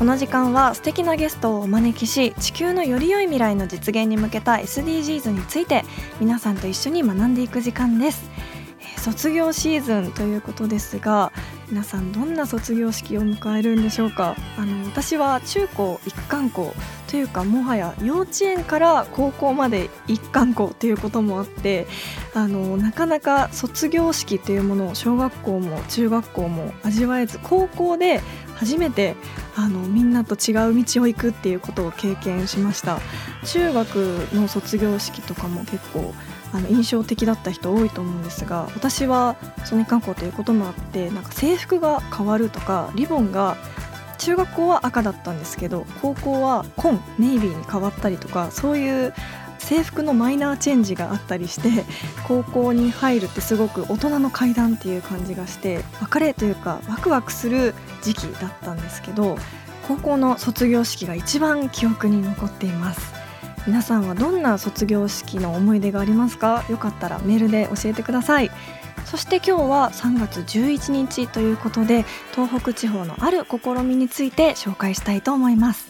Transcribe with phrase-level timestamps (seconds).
[0.00, 5.84] この時間は素敵なゲストをお招きし地球のより良い未来の実現に向けた SDGs について
[6.20, 8.30] 皆さんと一緒に学んでいく時間です。
[8.80, 11.32] えー卒業シーズンということですが
[11.70, 14.36] 皆さんどんな卒業式を迎えるんでしょうか？
[14.58, 16.74] あの私は中高一貫校
[17.06, 21.86] というかもはや幼稚園から高校まで一貫校ということもあって
[22.34, 28.20] あのなかなか卒業式というものを小学校も中学校も味わえず高校で
[28.60, 29.16] 初めて
[29.56, 33.00] あのみんなと違う道を行くっていうことを経験しました。
[33.46, 33.96] 中学
[34.34, 36.12] の卒業式とかも結構
[36.52, 43.56] あの印象的だった人多いと思うんですが私はその一貫校ということもあってなんか制服が変わるとかリボンが
[44.18, 49.14] 中学校は赤だったんですけど高校は紺ネイビーに変わったりとかそういう
[49.70, 51.84] 制服のマイナーチェンジがあったりして
[52.26, 59.38] 高校に入るってすごく大人の階段っていう感じがして別れというかワクワクする時期だったんですけど
[59.86, 63.14] 高校の卒業式が一番記憶に残っています。
[63.64, 66.64] 皆さんはどんな卒業式の思い出がありますか？
[66.68, 68.50] よかったらメールで教えてください。
[69.04, 75.89] そして今日は3月11日ということで東北地方のある試みについて紹介したいと思います。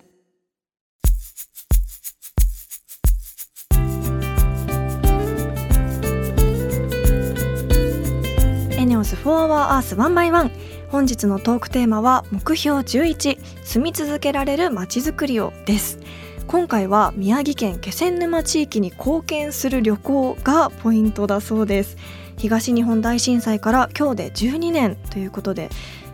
[9.23, 10.49] 4 Hour Earth 1 by 1
[10.89, 15.99] 本日のトークテーマは目標11住み続けられるまちづくりをです。
[16.47, 21.97] 今回は宮城県気仙沼地域に貢献する旅行がポイントだそうです。
[22.37, 25.69] 東日本大震災から今日で12年ということで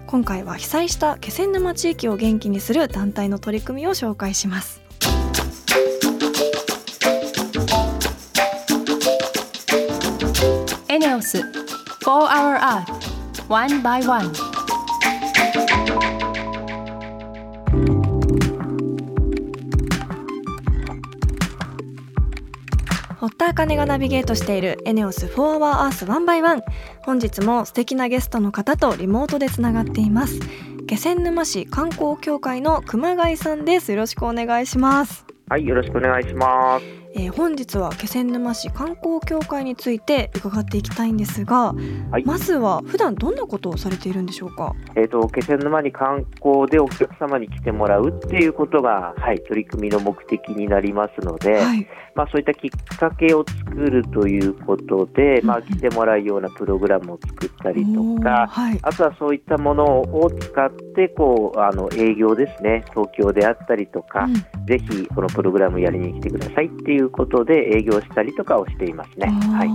[0.06, 4.82] 今回は被災した気仙沼地域を元気にする団体の取り組みを紹介します。
[10.90, 11.44] ENEOS
[12.02, 12.97] 4 Hour Earth
[13.50, 14.34] One by One.
[23.20, 26.62] 堀田茜がナビゲートしているエネオス4 Hour Earth 1 by 1
[27.06, 30.42] 本日も素敵なゲストの方とリモートでつながっています。
[30.86, 33.92] 気仙沼市観光協会の熊谷さんです。
[33.92, 37.07] よろしくお願いします、はい、よろしくお願いします。
[37.20, 41.74] えー本日は気仙沼市観光協会について伺っていきたいんですが、
[42.12, 42.26] はい。
[42.26, 44.74] まずは普段どんなことをされているんでしょうか？
[44.96, 51.88] えっ、と、気仙沼に観光でお客様に来てもらうっていうことが、はい、取り組みの目的になりますので、はい。
[52.16, 58.80] まあ、そういったきっかけを作るということで、まあ、来てもらうようなプログラムを作ったりとか、はい。
[58.82, 64.66] あとはそういったものを使って、こう、あの、営業ですね、東京であったりとか、うん。
[64.66, 69.28] ぜひこのプログラムやりに来てくださいっていうことで営業したりとかをしていますね。
[69.28, 69.70] はい。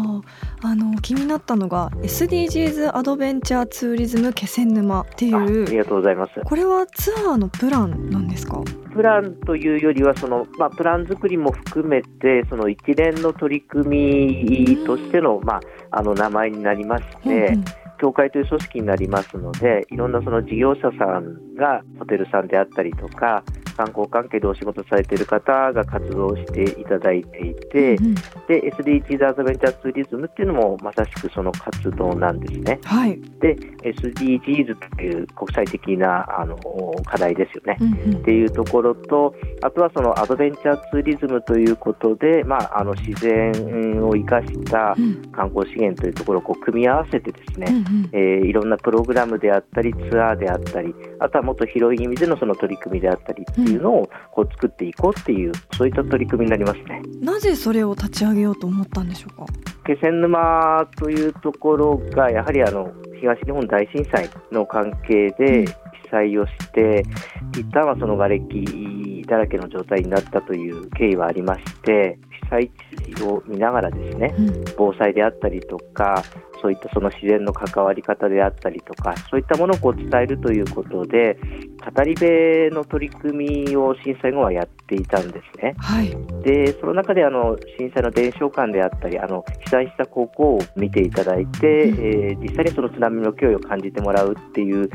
[0.64, 6.32] あの気になったのが SDGs アドベンチャーツーリズム気仙沼っていあありうがとうございます。
[6.44, 8.62] これはツアーのプランなんですか？
[8.92, 13.88] プランというよりはその、まあ、プラン作りも含めてその一連の取り組
[14.76, 15.60] みとしての,、まあ、
[15.90, 17.64] あの名前になりまして、うんうん
[18.02, 28.14] 協会という組織になりますのでいろんなその事業者さんがホテルさんであったりとか観光関係でお仕事されている方が活動していただいていて、うん
[28.48, 32.78] で SDGs アドベンチャーツーリズムっていうのもまさしくその活動なんですね。
[32.84, 33.20] はい。
[33.40, 36.56] で SDGs という国際的なあの
[37.04, 37.76] 課題ですよね。
[37.80, 57.02] うんっていうところと、あとはそのアドベンチャーツーリズムということで、まあ、あの自然を生かしたうん観光資源というところをこう組み合わせてですね、うんうんえーいろんなプログラムであったりツアーであったりあとはもっと広い意味でのその取り組みであったりっていうのをこう作っていこうっていうそういった取り組みになりますね。
[57.20, 59.46] なぜそれを立ち上げようと思ったんでしょうか？
[59.86, 67.04] 気仙沼というところがやはりあの東日本大震災の関係で被災をして
[67.52, 72.70] 一旦はその瓦礫だらけの状態になったという経緯はありまして被災
[73.16, 76.22] 地を見ながらですねうん防災であったりとか
[76.60, 81.36] そういったその自然の関わり方であったりとかそういったものをこう伝えるということで
[81.94, 85.74] 語り部の取り組みを震災後はやっていたんですね。
[85.78, 86.16] はい。
[86.44, 94.88] でその中であの震災の伝承館であったりあの被災した高校を見ていただいて、うんえー実際にその津波の脅威を感じてもらうっていう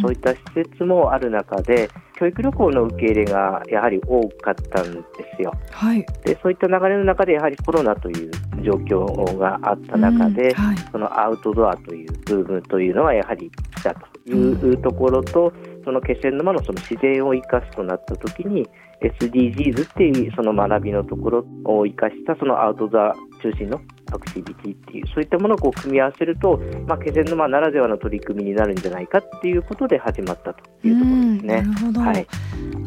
[0.00, 1.88] そういった施設もある中で
[2.22, 5.02] 教育旅行の受け入れがやはり多かったんで
[5.36, 5.52] すよ。
[5.72, 6.06] はい。
[6.24, 8.30] でそういった流れの中でやはりコロナという
[8.62, 10.76] 状況があった中で、うんはい。
[10.92, 15.52] そのアウトドアという部分というのはやはり来たというところと、
[15.84, 18.68] その気仙沼のその自然を生かすとなった時に
[19.00, 23.80] SDGs っていうその学びのところを生かしたそのアウトドア中心の
[24.12, 31.62] アクティビティっていうそういったものをこう組み合わせると、まあ、気仙沼ならではの取り組みになるんじゃないかっていうことで始まったというところですうんなね。
[31.62, 32.00] るほど。
[32.00, 32.26] はい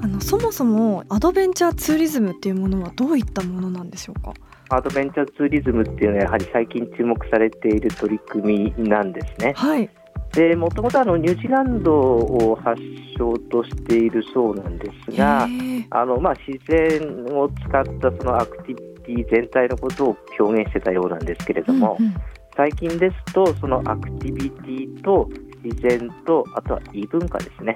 [0.02, 4.34] あのそもそもアドベンチャーツーリズムっていうものはどういったものなんでしょうか？
[4.70, 9.54] アドベンチャーツーリズムっていうのはやはり最近注目されている取り組みなんですね。
[9.56, 9.90] はい。
[10.34, 12.82] でもともとあのニュージーランドを発
[13.18, 15.48] 祥としているそうなんですが
[15.92, 22.16] あの、まあ、自然を使ったそのアクティビティ全体のことを表現してたようなんですけれども、うんうん。
[22.56, 25.30] 最近ですとそのアクティビティと
[25.64, 27.76] 自然とあとは異文化ですね。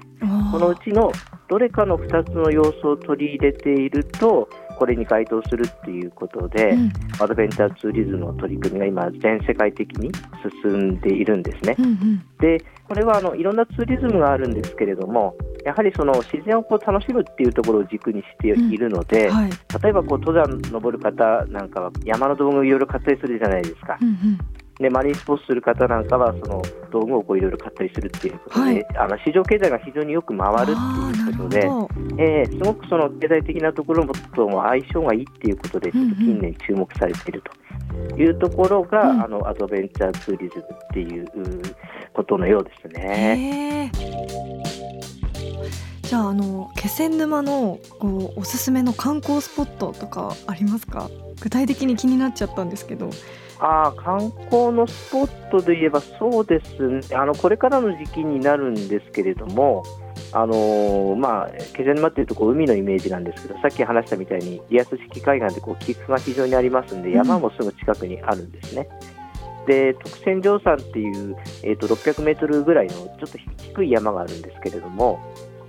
[0.52, 1.12] このうちの
[1.48, 4.48] どれかの2つの要素を取り入れていると
[4.80, 10.10] これに該当するっていうことで、うんアドベンチャーツーリズムの取り組みが今全世界的に
[10.64, 11.76] 進んでいるんですね。
[11.78, 19.50] うんうんでこれはあのいろんなツーリズムがあるんですけれどもやはりその自然をこう楽しむっていうところを軸にしているので、はい。
[19.84, 23.98] 例えばこう登山登る方なんかは山の道具をいろいろ買ったりするじゃないですか。
[24.02, 24.40] うんうん
[24.80, 28.88] でマリンスポーツする方なんかはその道具をこういろいろ買ったりするっていうことで、はい。
[28.98, 30.74] あの市場経済が非常によく回るっ
[31.14, 31.60] ていうことで
[32.18, 37.44] えーすごくその経済的なところもとも相性がいいっていうことでちょっと近年注目されている
[38.10, 39.22] というところが、うん。
[39.22, 41.62] あのアドベンチャーツーリズムっていうう
[42.14, 43.92] ことのようですね。
[46.04, 51.10] じゃああの気仙沼のこうおすすめの観光スポットとかありますか？
[51.42, 53.12] 具体的に気になっちゃったんですけど
[53.60, 59.84] あー観光のスポットで言えばそうですねあのこれからの時期になるんですけれども
[60.32, 68.88] あのーまあ気仙沼っていうとこう海のイメージなんですけどさっき話したみたいにリアス式海岸でこう起伏が非常にありますんでうん山もすぐ近くにあるんですね。
[69.68, 75.20] で徳仙城山っていう、えー、と600メートルぐらいのちょっと低い山があるんですけれども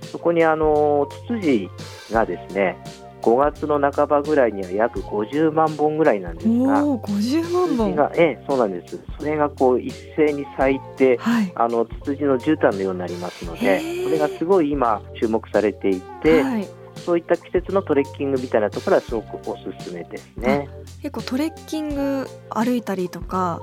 [0.01, 1.69] そこにあのツツジ
[2.11, 2.77] がですね
[3.21, 6.83] 5月の半ばぐらいには約50万本ぐらいなんですが。
[6.83, 8.99] おお50万本が、ええ、そうなんです。
[9.19, 20.69] それがこう一斉に咲いて、はいあのツツジの絨毯のようになりますのへで、ーそれがすごい今注目されていて、はい、そういった季節のトレッキングみたいなところはすごくおすすめですね。
[21.01, 23.61] 結構トレッキング歩いたりとか、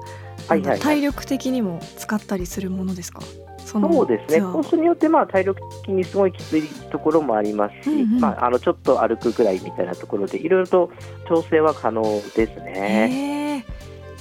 [0.49, 3.21] はいはいはい体力的にも使ったりするものですか？
[3.68, 4.40] そうですね。
[4.40, 8.20] コースによってまあ体力的にすごいきついところもありますし、うんうん。
[8.20, 10.90] まああのちょっと歩くぐらいみたいなところでいろいろと
[11.28, 12.02] 調整は可能
[12.34, 13.64] ですね。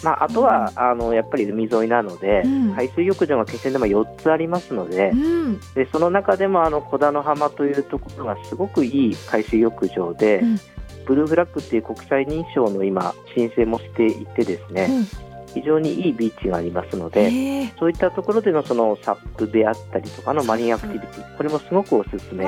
[0.03, 2.73] まああとはあのやっぱり海沿いなので、うん。
[2.73, 5.11] 海水浴場が気仙沼4つありますので。
[5.11, 5.59] うん。
[5.75, 10.59] でその中でもあの小田の浜というところがすごくいい海水浴場で、うん。
[11.05, 15.26] ブルーフラッグっていう国際認証の今申請もしていてですね、うん
[15.61, 22.43] 非常にいいビーチがありますので、そういったところでのそのサップであったりとかのマリンアクティビティこれもすごくおすすめですね。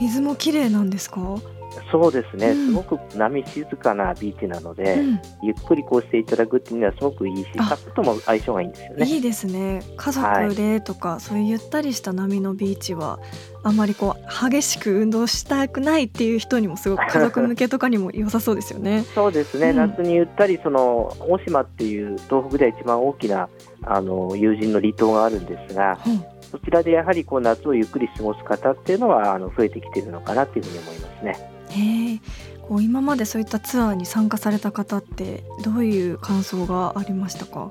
[0.00, 1.20] 水も綺麗なんですか、
[1.90, 2.66] そうですね、うん。
[2.68, 5.20] すごく波静かなビーチなので、うん。
[5.42, 7.64] ゆっくりこうしていただくっていうのはすごくいいしあ。
[7.64, 9.06] サップとも相性がいいんですよね。
[9.06, 9.82] いいですね。
[9.96, 13.18] 家族でとか、そういうゆったりした波のビーチは
[13.62, 19.04] あんまりこう激しく運動したくないっていう人にもすごく 家族向けとかにも良さそうですよね。
[19.14, 19.76] そうですね、うん。
[19.76, 23.48] 夏にゆったりその大島っていう東北では一番大きな
[23.82, 26.24] あの友人の離島があるんですがうん。
[26.50, 31.59] そちらでやはりこう夏をゆっくり過ごす方っていうのはあの増えてきているのかなというふうに思いますね。
[31.70, 32.20] へえ
[32.62, 37.70] こう今までそういったツアーに参加された方ってどういう感想がありましたか？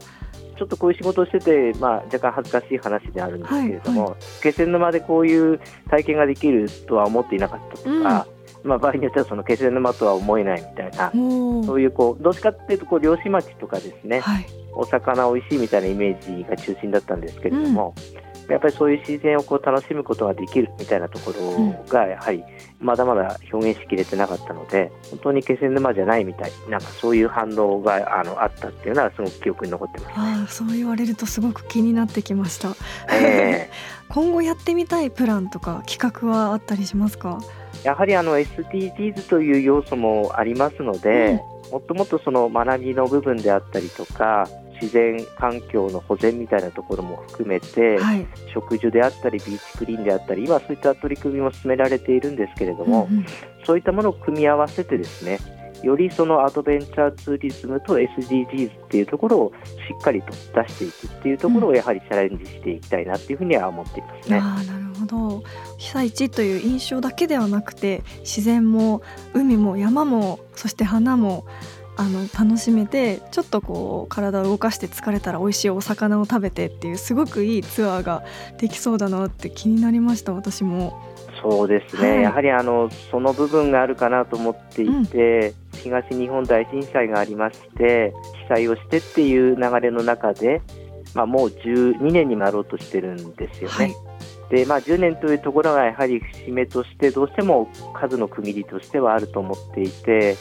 [0.58, 8.28] ちょっとこういう仕事をしてて、まあ、若干恥ずかしい話であるんですけれども、はいは気仙沼でこういう体験ができるとは思っていなかったとか、
[8.64, 14.46] まあ、場合によってはその気仙沼とは思えないみたいな、おそういうこうどっちかっていうとこう漁師町とかですね、はい。
[14.74, 17.96] お魚美味しいみたいなイメージが中心だったんですけれども、
[18.50, 22.44] やっぱりそういう自然をこう楽しむことができるみたいなところがやはり
[22.80, 30.14] まだまだ表現しきれてなかったので本当に気仙沼じゃないみたいなんかそういう反応があのあったっていうのはすごく記憶に残ってます。
[30.18, 32.76] ああそう言われるとすごく気になってきました。
[33.14, 33.70] え
[34.10, 37.40] 今後やってみたいプランとか企画はあったりしますか？
[37.84, 41.42] ーやはりあの SDGs という要素もありますので、
[41.72, 44.48] もっともっとその学びの部分であったりとか
[44.82, 48.28] 自然環境の保全みたいなところも含めて、はい。
[48.54, 53.26] 植樹であったりビーチクリーンであったり今そういった取り組みも進められているんですけれども、うんうん。
[53.66, 55.40] そういったものを組み合わせてですね
[55.84, 64.38] よりそのアドベンチャーツーリズムと SDGs っていうところをしっかりと出していくっていうところをやはりチャレンジしていきたいなっていうふうには思っていますね。
[64.38, 65.44] ああなるほど。
[65.78, 69.02] 被災地という印象だけではなくて自然も
[69.34, 71.46] 海も山もそして花も
[72.00, 78.24] あの楽しめてちょっとこう体を動かして疲れたら美味しいお魚を食べてっていうすごくいいツアーが
[78.58, 80.98] できそうだなって気になりました私も。
[81.42, 88.14] そうですね、はいやはりあのその部分があるかなと思っていて、東日本大震災がありまして
[88.50, 90.62] 被災をしてっていう流れの中で、
[91.14, 93.76] まあ、もう12年になろうとしてるんですよね。
[93.76, 93.96] はい
[94.50, 100.38] でまあ、10年というところがやはり節目としてどうしても数の区切りとしてはあると思っていて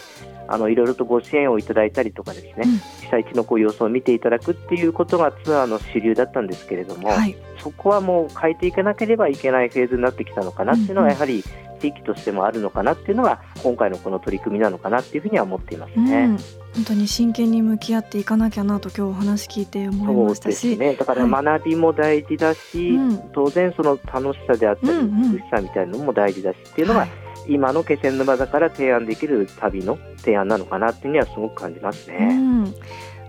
[0.49, 2.79] あのいろいろとご支援をいただいたりとかですね、うん。
[2.79, 7.37] 被災地のこう様子を見ていただくっていうことがツアーの主流だったんですけれども、はい。
[7.59, 11.45] そこはもう変えていかなければいけないフェーズになってきたのかなっていうのはやはり
[11.81, 16.39] 地域としてもあるのかなっていうのが今回のこの取り組みなのかなっていうふうには思っていますうん、ね。
[16.75, 20.95] 本当に真剣に向き合っていかなきゃなと今日お話聞いて思いましたし、ですね。
[20.95, 23.19] だから学びも大事だし、うん。
[23.33, 24.99] 当然その楽しさであったり
[25.33, 32.35] 美しさみたいなのも大事だしっていうのが、はい今の気仙沼だから提案できる旅の提案なのかなっていうにはすごく感じますうね。
[32.35, 32.65] ん、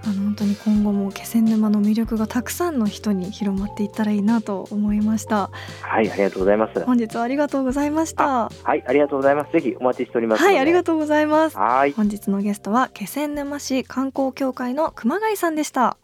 [0.04, 5.50] あの本当に今後も気仙沼の魅力がたくさんの人に広まっていったらいいなと思いました
[5.82, 6.80] はい、ありがとうございます。
[6.86, 9.52] 本日はありがとうございましたはい、ありがとうございます。
[9.52, 10.44] ぜひお待ちしております。
[10.44, 11.94] はいありがとうございますはい。
[11.94, 15.98] 本日のゲストは気仙沼市観光協会の熊谷さんでした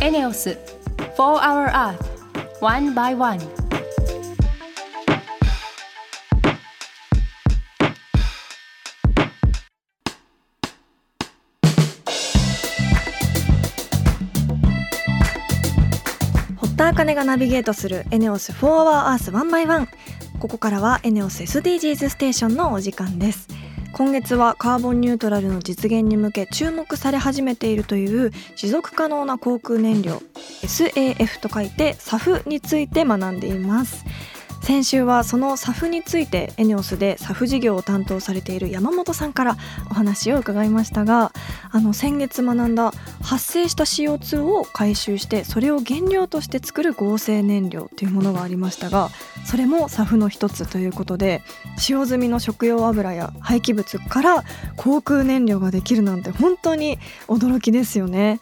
[0.00, 0.56] エネオス
[0.98, 1.98] 4 Hour Earth
[2.60, 3.38] One by One
[16.56, 19.88] 堀田茜がナビゲートするエネオス4 Hour Earth One by One
[20.40, 23.48] ここからはエネオス SDGs ステーションのお時間です
[23.92, 30.22] 今月はカーボンニュートラルの実現に向け注目され始めているという持続可能な航空燃料
[30.62, 34.04] SAF と書いて SAF について学んでいます。
[34.60, 39.56] 先週はその SAF についてエネオスで SAF 事業を担当されている山本さんから
[39.90, 41.32] お話を伺いましたが
[41.70, 49.10] あの先月学んだ発生した CO2 を回収してそれを原料として作る合成燃料というものがありましたが
[49.46, 51.42] それも SAF の一つということで
[51.78, 54.44] 使用済みの食用油や廃棄物から
[54.76, 58.40] 航空燃料ができるなんて本当に驚きですよね。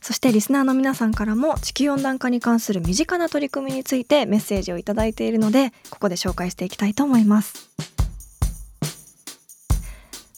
[0.00, 7.70] そしてリスナーの皆さんからも地球温暖化に関する身近な取り組みについてメッセージをいただいているのでここで紹介していきたいと思います。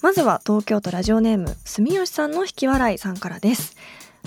[0.03, 3.77] まずは東京都ラジオネーム住吉さんの引き笑いさんからです。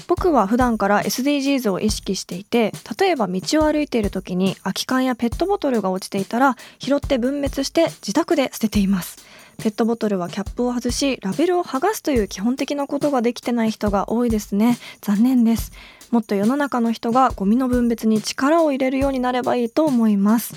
[0.08, 9.33] 僕は普段から SDGs を意識していて例えば道を歩いている時に空き缶やペットボトルが落ちていたら拾って分別して自宅で捨てています。
[9.58, 14.78] ペットボトルはキャップを外しラベルを剥がすという基本的なことができてない人が多いですね。
[15.02, 15.72] 残念です。
[16.12, 20.56] もっと世の中の人がゴミの分別に力を入れるようになればいいと思います。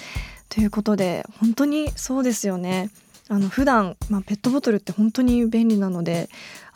[0.48, 2.90] ということで本当にそうですよね。
[3.28, 6.28] あの普段、まあ、ペットボトルって本当に便利なので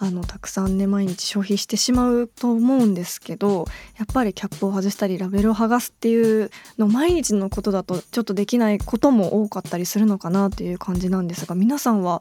[0.03, 3.67] あのたくさんね毎日消費してしまうと思うんですけど
[3.99, 12.21] やっぱりキャップを外したりラベルを剥がすっていうの毎日のことだとちょっとできないことも多かったりするのかなという感じなんですが皆さんは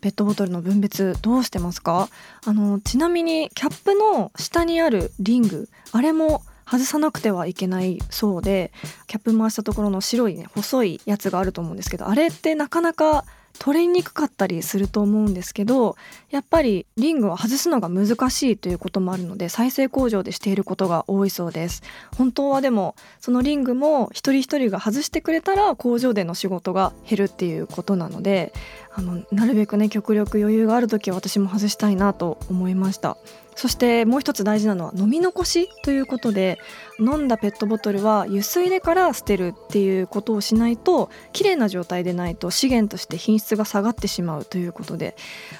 [0.00, 2.08] ペットボトルの分別どうしてますか？
[2.44, 8.72] あのちなみにキャップの下にあるリングあれも外さなくてはいけないそうで
[9.06, 13.24] キャップ回したところの白いね細いやつがあると思うんですけどあれってなかなか
[13.58, 15.96] 取れにくかったりすると思うんですけど
[16.30, 21.82] やっぱりリングを外すのが難しいということもあるので再生工場でしていることが多いそうです。
[22.16, 28.52] 本当はでもそのリングも一人一人が外してくれたら工場での仕事が減るっていうことなので
[28.94, 33.16] あのなるべくね極力余裕がある時は私も外したいなと思いました。
[33.54, 36.58] そしてもう一つ大事なのは飲み残しということで
[36.98, 45.16] 飲んだペットボトルは湯水でから捨てるっていうことをしないときれいな状態でないと資源として品質が下がってしまうということで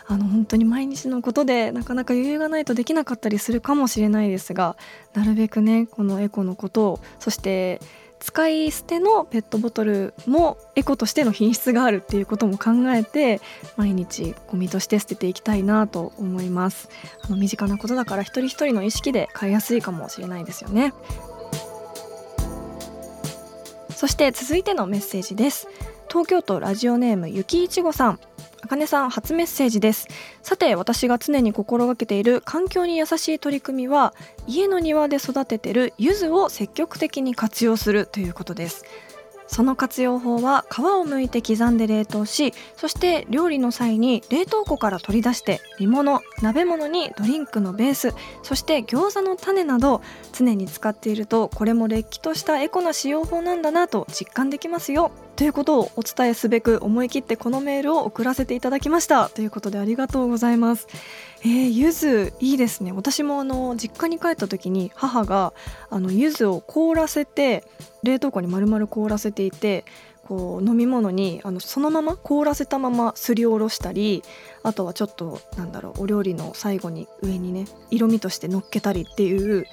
[0.06, 4.76] あの本当に毎日のことでなかなか余裕がないとできなかったりするかもしれないですが
[5.14, 7.80] なるべくねこのエコのことをそして
[8.22, 13.40] 使い捨てのペットボトルもエコとしての品質があるっていうことも考えて
[13.76, 16.88] 毎日ゴミとして捨てていきたいなと思います。
[17.24, 20.94] あの身近なことだから一人一人の意識で買いやすいかもしれないですよね。
[23.90, 25.66] そして続いてのメッセージです。
[26.08, 28.20] 東京都ラジオネームゆきいちごさん。
[28.64, 30.06] あかねさん初メッセージです。
[30.40, 34.14] さて私が常に心がけている環境に優しい取り組みは
[34.46, 38.84] 家の庭で育ててる柚子を積極的に活用するということです。
[39.52, 48.14] その活用法は皮を剥いて刻んで冷凍しそして料理の際に冷凍庫から取り出して煮物鍋物にドリンクのベース。
[48.42, 55.12] そして餃子の種など常に使っているとこれもれっきとしたエコな使用法なんだなと実感できますよ。
[55.36, 59.28] ということをお伝えすべく思い切ってこのメールを送らせていただきました。
[59.28, 60.88] ということでありがとうございます。
[61.44, 62.92] えー、柚子いいですね。
[62.92, 65.52] 私もあの実家に帰った時に母が
[65.90, 67.64] あの柚子を凍らせて
[68.04, 69.84] 冷凍庫に丸々凍らせていて
[70.22, 74.22] こう飲み物にあのそのまま凍らせたまますりおろしたり
[74.62, 79.66] あとはちょっとなんだろうお料理の最後に上にね色味として乗っけたりっていう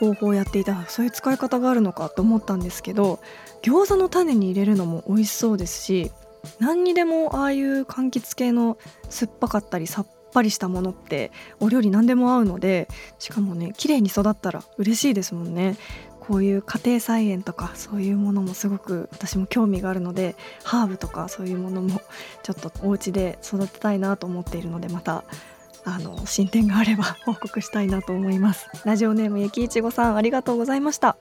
[0.00, 0.84] 方法をやっていた。
[0.88, 3.20] そういう使い方があるのかと思ったんですけど
[3.62, 6.10] 餃子の種に入れるのも美味しそうですし
[6.58, 8.76] 何にでもああいう柑橘系の
[9.08, 15.76] 酸っぱかったりさっぱりしたものってお料理何でも合うのでしかもね綺麗に育ったら嬉しいですもんね。
[16.20, 22.00] こういう家庭菜園とかそういうものもすごく私も興味があるのでハーブとかそういうものも
[22.44, 25.24] ちょっとお家で育てたいなと思っているのでまた
[25.84, 28.68] あの進展があれば 報告したいなと思います。
[28.84, 31.16] ラジオネームゆきいちごさんありがとうございました。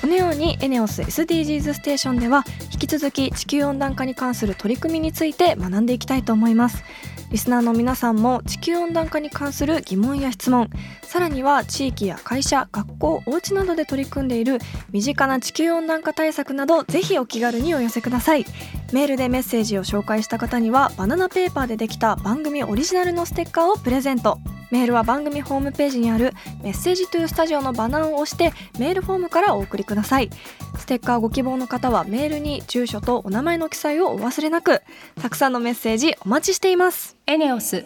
[0.00, 6.84] このようにエネオス SDGs ステーションでは引き続き地球温暖化に関する取り組みについて学んでいきたいと思います。
[7.30, 10.68] リスナーの皆さんも地球温暖化に関する疑問や質問
[11.02, 14.58] さらには地域や会社学校お家などで取り組んでいる
[14.90, 18.44] 身近な地球温暖化対策などぜひお気軽にお寄せください。
[18.92, 24.38] メールでメッセージを紹介した方にはバナナペーパーでできた番組オリジナルのステッカーをプレゼント。
[24.70, 30.30] メールは番組ホームページにあるメッセージトゥースタジオのバナーを押してメールフォームからお送りください。
[30.78, 34.82] ステッカーご希望の方はメールに住所とお名前の記載をお忘れなく
[35.20, 37.16] たくさんのメッセージお待ちしています。
[37.26, 37.84] エネオス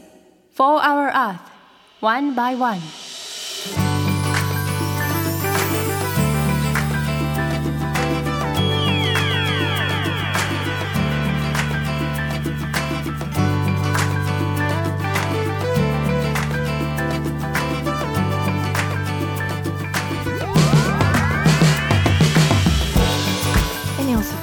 [0.57, 1.39] 4 Hour Earth
[2.01, 2.79] One by One.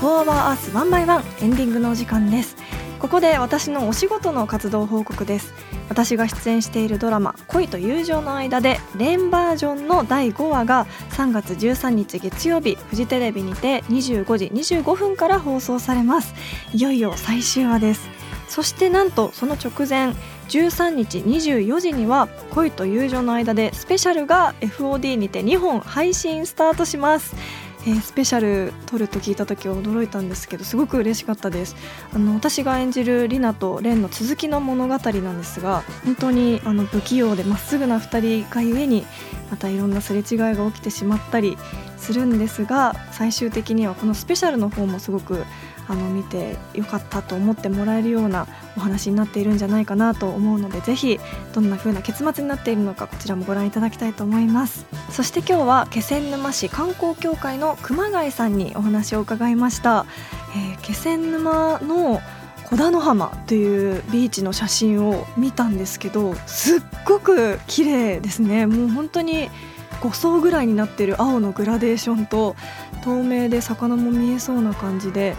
[0.01, 2.55] 4 Hour Earth One by One エンディングのお時間です。
[2.97, 5.53] ここで私のお仕事の活動報告です。
[5.89, 16.33] 私が出演しているドラマ「恋と友情の間」でレンバージョンの第5話が3月13日月曜日フジテレビにて25時25分から放送されます。
[16.73, 18.09] いよいよ最終話です。
[18.47, 20.15] そしてなんとその直前
[20.49, 27.35] 13日24時には恋と友情の間でスペシャルが FOD にて2本配信スタートします。
[27.87, 31.75] えースペシャル撮ると聞いた時は驚いたんですけどすごく嬉しかったです。
[32.13, 39.05] あの私が演じるリナとレンの続きの物語なんですが本当にあの不器用でまっすぐな2人がゆえに
[39.49, 41.57] またいろんなすれ違いが起きてしまったり
[41.97, 45.43] するんですが最終的にはこのスペシャルの方もすごく
[45.87, 51.19] あの見てよかったと思ってもらえるようなお話になっているんじゃないかなと思うのでぜひ
[51.53, 54.85] どんな風な結末になっているのかこちらもご覧いただきたいと思います。
[55.09, 60.05] そして今日は気仙沼市観光協会の熊谷さんにお話を伺いました、
[60.55, 62.19] えー気仙沼の
[62.71, 68.65] 小田野浜というビーチの写真を見たんですけどすっごく綺麗ですね。
[68.65, 69.49] もう本当に
[70.01, 72.55] 5層ぐらいになってる青のグラデーションと
[73.03, 75.35] 透明で魚も見えそうな感じで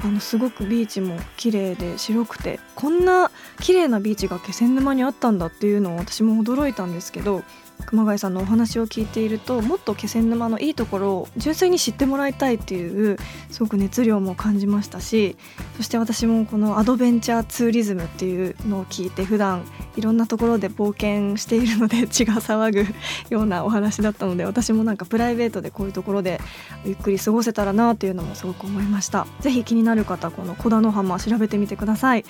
[0.00, 3.30] あのすごくビーチも綺麗で白くてこんな
[3.60, 7.42] 綺麗なビーチが気仙沼にあったんだっていうのを私も驚いたんですけど
[7.86, 13.16] 熊谷さんのお話を聞いているともっと気仙沼のいいところを純粋に知ってもらいたいっていう
[13.50, 15.36] すごく熱量も感じましたし
[15.76, 19.64] そして私もこのアドベンチャーツーリズムっていうのを聞いて普段
[19.96, 22.86] いろんなところで冒険しているので血が騒ぐ
[23.30, 26.40] ようなお話だったので私もなんかプライベートでこういうところで
[26.84, 29.26] ゆっくり過ごせたらなっていうのもすごく思いました。
[29.40, 32.24] ぜひ気になる方この小田の浜調べてみてください。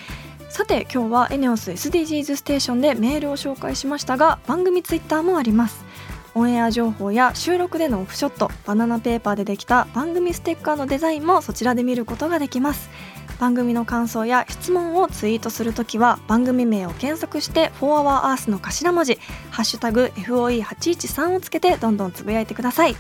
[0.49, 5.85] さて今日はエネオス SDGs ステーションでメールを紹介しましたが番組ツイッターもあります。
[6.35, 12.89] オンエア情報や収録でのオフショットバナナペーパーでできた番組ステッカーのデザインもそちらで見ることができます。
[13.39, 19.19] 番組の感想や質問をツイートするときは番組名を検索して「4HourEarth」の頭文字
[19.51, 22.97] 「ハッシュタグ #FOE813」をつけてどんどんつぶやいてください。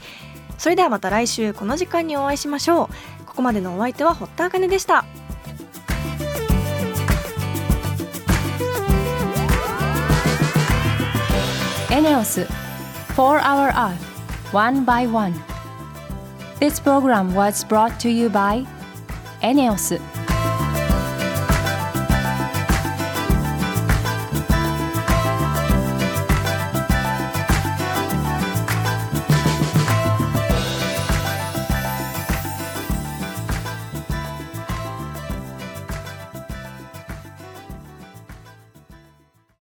[0.59, 2.91] それではまた来週この時間にお会いしましょ
[3.23, 3.25] う。
[3.25, 5.05] ここまでのお相手は堀田茜でした。
[11.90, 12.46] エネオス
[13.16, 13.96] For Our Earth
[14.53, 15.33] One by One
[16.61, 18.66] This program was brought to you by
[19.40, 19.98] エネオス